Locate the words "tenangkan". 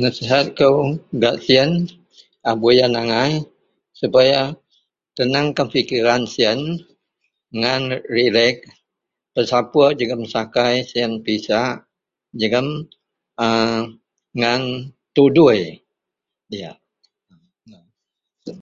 5.16-5.66